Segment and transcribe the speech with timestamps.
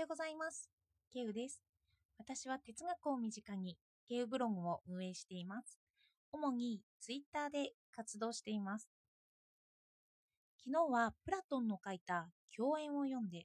[0.00, 0.70] ようございます。
[1.12, 1.60] ケウです。
[2.16, 3.76] 私は哲学を身近に
[4.08, 5.78] ケウブログを運営しています。
[6.32, 8.88] 主にツイッターで活動しています。
[10.64, 13.44] 昨日はプラトンの書いた教演を読んで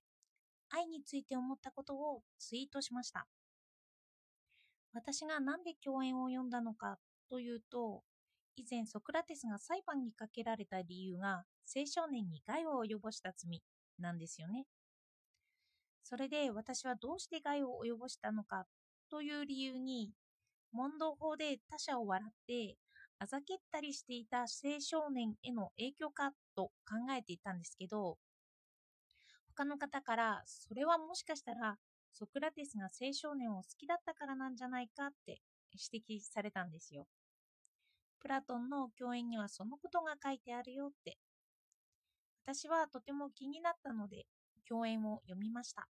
[0.70, 3.28] 愛について思ったことをツイートしました。
[4.94, 7.00] 私が何で教演を読んだのか
[7.30, 8.02] というと、
[8.56, 11.44] 以前ソクラテスが裁判にかけられた理由が
[11.76, 13.62] 青少年に害を及ぼした罪
[14.00, 14.66] なんですよね。
[16.06, 18.68] それで私はどうして害を及ぼしたのか
[19.10, 20.12] という理由に
[20.72, 22.78] 問答法で他者を笑って
[23.18, 28.18] あざけったりしていた青少年への影響かと考えていたんですけど
[29.58, 31.78] 他の方からそれはもしかしたら
[32.12, 35.40] ソクラテスが青少年を好きだったからなんじゃないかって
[35.74, 37.08] 指摘されたんですよ。
[38.22, 41.18] プラトンの教演にはそのことが書いてあるよって。
[42.46, 44.28] 私はとても気になったので
[44.68, 45.88] 教演を読みました。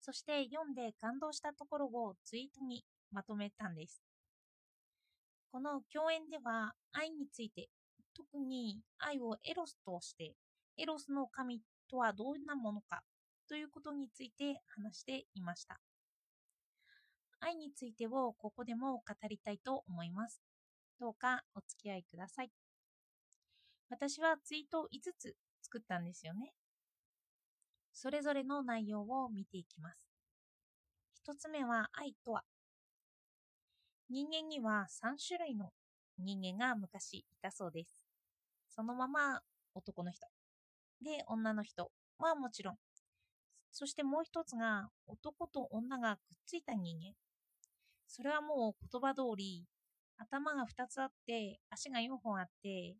[0.00, 4.02] そして読んで感動したところをツイートにまとめたんです。
[5.52, 7.68] この教演では愛について、
[8.14, 10.34] 特に愛をエロスとして、
[10.76, 13.02] エロスの神とはどんなものか
[13.48, 15.80] ということについて話していました。
[17.40, 20.40] 愛についてをここでも語りたいと思います。
[21.00, 22.50] どうかお付き合いください。
[23.88, 26.52] 私はツイートを5つ作ったんですよね。
[27.92, 30.10] それぞれの内容を見ていきます。
[31.14, 32.44] 一つ目は愛とは。
[34.08, 35.70] 人間には3種類の
[36.18, 38.02] 人間が昔いたそうです。
[38.68, 39.40] そのまま
[39.74, 40.26] 男の人。
[41.02, 42.76] で、女の人はもちろん。
[43.72, 47.14] そしてもう一つが男と女がくっついた人間。
[48.06, 49.64] それはもう言葉通り、
[50.18, 52.96] 頭が2つあって、足が4本あって、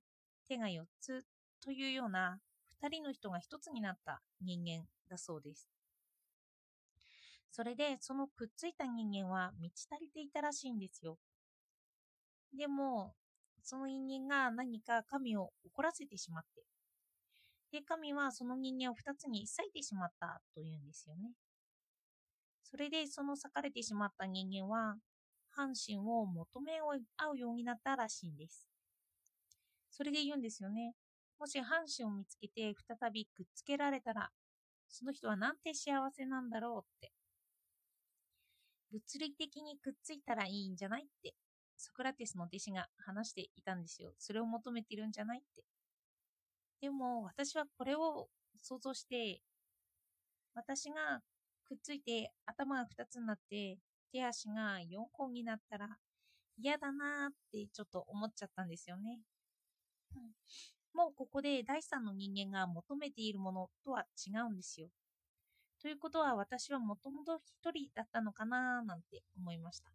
[0.48, 1.24] 手が4つ
[1.62, 2.38] というような
[2.80, 5.68] 2人の人が1つになった人間だそうです。
[7.50, 11.18] それでそのくっついた人間は満ち足りていたらしいんですよ。
[12.56, 13.16] でも、
[13.62, 16.62] その人間が何か神を怒らせてしまって、
[17.72, 21.32] で、神はその人間を2つに裂いてしまったというんですよね。
[22.62, 24.96] それでその裂かれてしまった人間は、
[25.50, 28.66] 半身を求め合うようになったらしいんです。
[29.90, 30.94] それで言うんですよね。
[31.40, 34.30] もし半身を見つけて再びくっつけられたら、
[34.90, 37.12] その人はなんて幸せなんだろうって。
[38.92, 41.34] 物理的にくっついたらいいんじゃないって、
[41.78, 44.12] ソクラテスの弟子が話していたんですよ。
[44.18, 45.64] それを求めてるんじゃないって。
[46.82, 48.28] でも私はこれを
[48.60, 49.40] 想像して、
[50.54, 51.22] 私が
[51.64, 53.78] くっついて頭が2つになって
[54.12, 55.88] 手足が4本になったら
[56.58, 59.20] 嫌だなーってちょっと思っちゃったんですよね。
[60.94, 64.88] もうここで第三の人間が求めているものとは違うんですよ。
[65.80, 69.90] ということは私はもともと一人だったのかなーなんて思いました。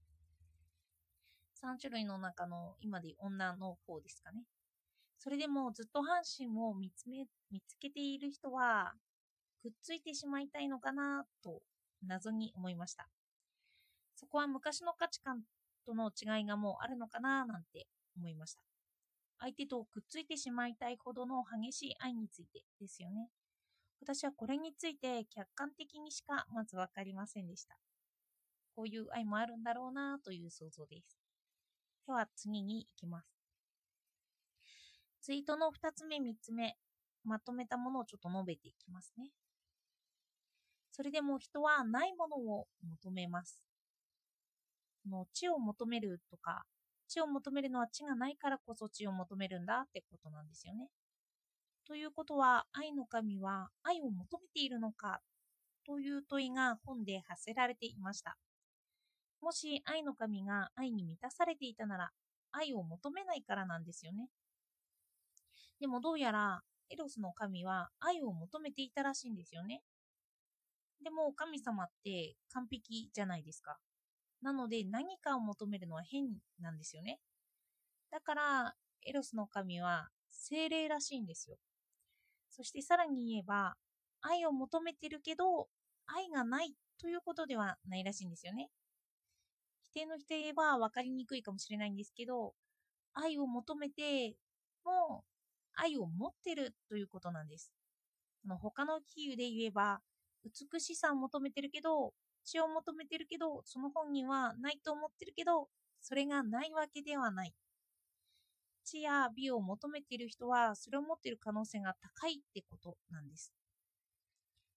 [1.62, 4.44] 3種類の中の今で女の方ですかね。
[5.20, 8.94] それでもずっと半身を見つめ見つけている人は
[9.62, 11.62] くっついてしまいたいのかなと
[12.06, 13.08] 謎に思いました。
[14.16, 15.42] そこは昔の価値観
[15.86, 18.65] との違いがもうあるのかななんて思いました。
[19.40, 23.30] 相手とくっついてしまいたいほどの激しい愛についてですよね。
[24.02, 27.78] 私はこれについて客観的にしかまず分かりませんでした。
[28.76, 31.18] こういう愛もあるんだろうなという想像です。
[32.06, 33.28] では次に行きます。
[35.22, 36.78] ツイートの2つ目、3つ目、
[37.24, 39.32] まとめたものをちょっと述べていきますね。
[40.92, 43.60] それでも人はないものを求めます。
[45.10, 46.64] の地を求めるとか、
[47.08, 50.90] 地を求めるのは地がないからこそ地を求めるんだってことなんですよね。
[51.88, 55.22] ということは、愛の神は愛を求めているのか
[55.86, 58.38] という問いが本で発せられていました。
[59.42, 62.12] もし愛の神が愛に満たされていたなら、
[62.52, 64.30] 愛を求めないからなんですよね。
[65.80, 69.82] でもどうやら、エロスの神は愛を求めていたらしいんですよね。
[71.04, 73.78] でも神様って完璧じゃないですか。
[74.46, 76.28] なので何かを求めるのは変
[76.60, 77.20] なんですよね。
[78.12, 81.58] だから、エロスの神は精霊らしいんですよ。
[82.52, 83.74] そしてさらに言えば、
[84.22, 85.68] 愛を求めてるけど、
[86.06, 88.70] 愛がないということではないらしいんですよね。
[89.82, 92.54] 否定の否定は分かりにくいかもしれないんですけど、
[93.16, 94.36] 愛を求めて
[94.84, 95.24] も、
[95.74, 97.72] 愛を持ってるということなんです。
[98.46, 100.02] あの他の比喩で言えば、
[100.44, 102.14] 美しさを求めてるけど、
[102.46, 105.68] 血を求めてるけど、その本人はないと思ってるけど、
[106.02, 107.54] それがないわけではない。
[108.86, 113.52] 知や美を求めている人は、それを持っている可能性が高いってことなんです。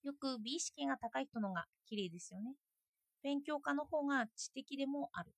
[0.02, 2.54] よく美意識が高い人のが綺麗ですよね。
[3.22, 5.34] 勉強家の方が知的でもある。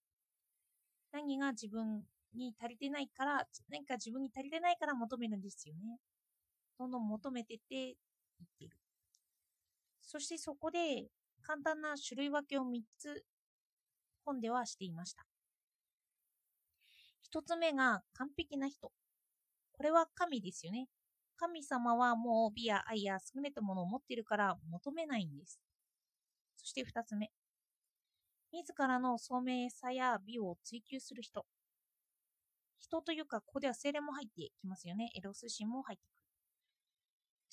[1.13, 2.05] 何が自分
[2.35, 5.99] に足りてないから、何か自分に足りてないから求めるんですよね。
[6.79, 7.87] どんどん求めてって言
[8.45, 8.77] ってる。
[10.03, 11.09] そしてそこで
[11.51, 13.25] 簡単な種類分けを3つ
[14.25, 15.27] 本ではしていました。
[17.35, 18.93] 1つ目が完璧な人。
[19.73, 20.87] これは神ですよね。
[21.37, 25.59] 神様はもう美や愛や優れたものを持っているから求めないんです。
[26.57, 27.33] そして2つ目。
[28.53, 31.45] 自らの聡明さや美を追求する人。
[32.79, 35.11] 人というか、ここでは精霊も入ってきますよね。
[35.17, 36.15] エロス心も入ってくる。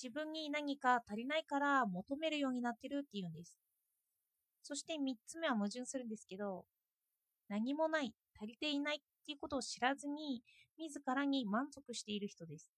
[0.00, 3.58] 自分に何か足りないから求めるようになってるっていうんです。
[4.68, 6.66] そして3つ目は矛盾するんですけど、
[7.48, 10.42] 何もない、足りていないっていうことを知らずに、
[10.76, 12.70] 自らに満足している人です。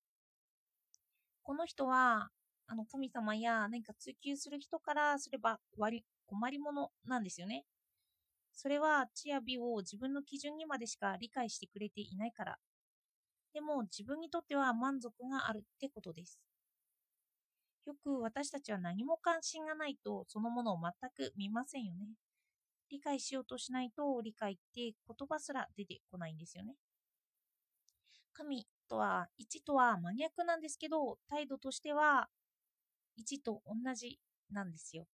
[1.43, 2.31] この人は、
[2.69, 5.91] あの神様や何か追求する人からすれば困
[6.51, 7.65] り者なんですよね。
[8.53, 12.59] それは知や美を自分の基準にまでしか理解してくれていないから。
[13.53, 16.39] でも自分にとっては満足があるってことです。
[17.87, 22.09] よく私たちは何も関心がないとそのものを全く見ませんよね。
[22.91, 24.93] 理解しようとしないと理解って言
[25.29, 26.75] 葉すら出てこないんですよね。
[28.33, 32.29] 神とは1とは真逆なんですけど態度としては
[33.19, 34.19] 1と同じ
[34.51, 35.07] なんですよ。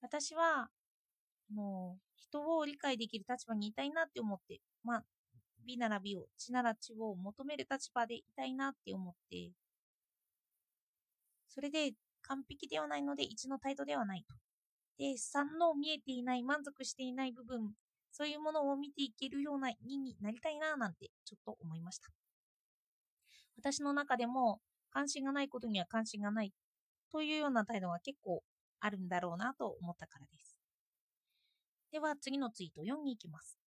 [0.00, 0.68] 私は
[1.54, 5.04] もう人を理解できる立場にいたいなって思って、まあ、
[5.66, 9.52] 美なら美を、知なら知を求める立場でいたいなって思って、
[11.54, 14.34] それで完璧ではないので1の態度ではないと。
[14.98, 17.74] で、3の見えていない、満足していない部分、
[18.10, 22.08] そういうものを見ていけるような2になりたいななんてちょっと思いました。
[23.58, 24.60] 私の中でも
[24.90, 26.52] 関心がないことには関心がない
[27.10, 28.42] というような態度が結構
[28.80, 30.56] あるんだろうなと思ったからです。
[31.90, 33.58] では次のツイート4に行きます。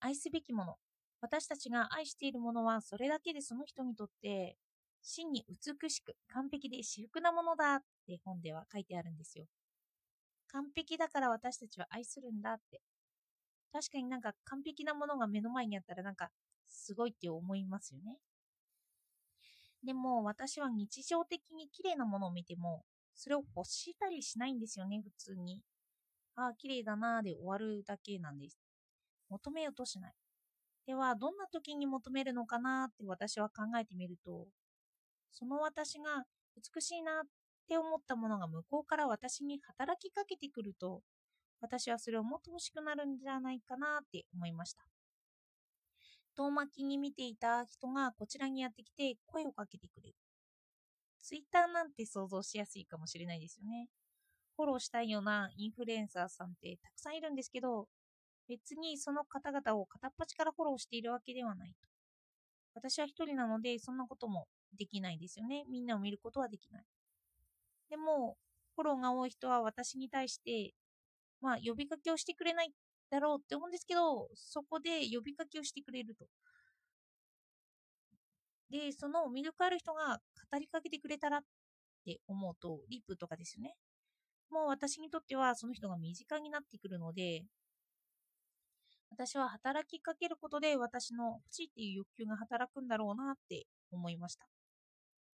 [0.00, 0.74] 愛すべきもの。
[1.20, 4.56] 私たちが愛しているものはそれだけでその人にとって
[5.02, 9.46] 真に美しく完璧で至福なものだって本では書いてあるんですよ。
[10.48, 12.80] 完璧だから私たちは愛するんだって。
[13.72, 16.30] 確かになんか完璧なものが目の前にあったらなんか
[16.68, 18.18] すごいって思いますよね。
[19.84, 22.82] でも私は日常的に綺麗なものを見ても
[23.18, 25.60] それを欲したりしないんですよね、普通に。
[26.36, 28.56] ああ、綺麗だなーで終わるだけなんです。
[29.28, 30.14] 求めようとしない。
[30.86, 34.46] では、どんな時に求めるのかなって私は考えてみると、
[35.32, 36.24] その私が
[36.74, 37.24] 美しいなっ
[37.68, 41.02] て思ったものが向こうから私に働きかけてくると、
[41.60, 44.84] 私はそれをもっと欲しくなるんじゃないかなって思いました。
[46.36, 50.14] 遠巻きに見ていた人がこちらにやってきて声をかけてくれる。
[51.20, 53.88] ツイッターなんて想像しやすいかもしれないですよね。
[54.56, 57.86] フォローしたいようなインフルエンサーさんってたくさんいるんですけど、
[58.48, 61.88] 別にその方々を片っ端からフォローしているわけではないと。
[62.74, 64.46] 私は一人なので、そんなことも
[64.76, 65.64] できないですよね。
[65.68, 66.84] みんなを見ることはできない。
[67.90, 68.36] でも、
[68.74, 70.74] フォローが多い人は私に対して、
[71.40, 72.72] まあ、呼びかけをしてくれない
[73.10, 76.26] だろうって思うんですけど、そこで呼びかけをしてくれると。
[78.70, 80.20] で、その魅力ある人が
[80.52, 81.40] 語りかけてくれたらっ
[82.04, 83.74] て思うと、リップとかですよね。
[84.50, 87.44] もう私にとってはその人が身近になってくるので、
[89.10, 94.46] 私は働きかけることで私の欲しいっていう欲求が働くんだろうなって思いました。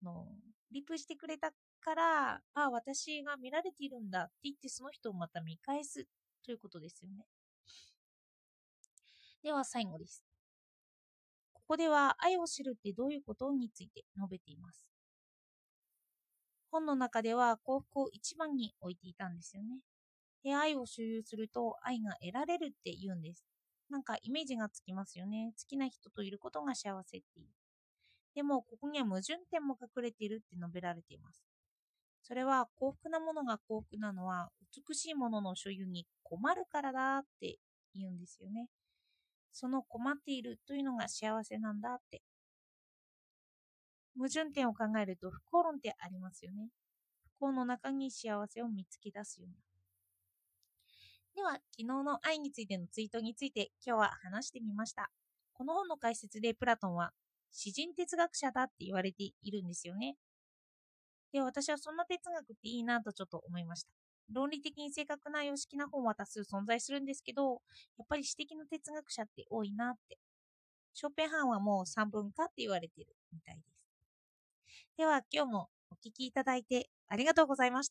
[0.03, 0.27] の
[0.71, 6.05] リプしてくれたから、あ、あ私が見られているんだって言ってその人をまた見返す
[6.43, 7.25] ということですよね。
[9.43, 10.23] では最後です。
[11.53, 14.87] ここでは愛を知るってどういうことについて述べています。
[16.71, 19.79] 本の中では幸福を一番に置いていたんですよね。
[20.43, 23.45] で、愛を所有すると愛が得られるって言うんです。
[23.89, 25.53] なんかイメージがつきますよね。
[25.57, 27.47] 好きな人といることが幸せっていう。
[28.35, 31.41] でも、ここには矛盾点も隠れているって述べられています。
[32.21, 34.49] それは幸福なものが幸福なのは
[34.87, 37.57] 美しいものの所有に困るからだって
[37.93, 38.67] 言うんですよね。
[39.53, 42.21] その困っているというのが幸せなんだって
[44.17, 46.69] 矛盾点を考えると不幸論ってありますよね。
[47.37, 49.55] 不幸の中に幸せを見つけ出すような。
[51.35, 55.11] では、昨日の愛についてのツイートについて今日は話してみました。
[55.53, 57.11] この本の解説でプラトンは
[57.55, 60.17] 詩人哲学者だって言われているんですよね。
[61.31, 63.89] で、私はそんな哲学っていいなとちょっと思いました。
[64.31, 67.61] 論理的に正確な様式な本は多数存在するんですけど、
[67.97, 70.17] やっぱり詩的な哲学者って多いなって。
[70.93, 73.75] ショーペンハンはもう3分かって言われてるみたいです。
[74.97, 77.83] では今日もお聴きいただいてありがとうございました。